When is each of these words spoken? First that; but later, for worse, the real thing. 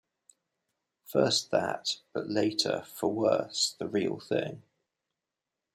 First 1.05 1.51
that; 1.51 1.97
but 2.11 2.27
later, 2.27 2.83
for 2.91 3.13
worse, 3.13 3.75
the 3.77 3.87
real 3.87 4.19
thing. 4.19 4.63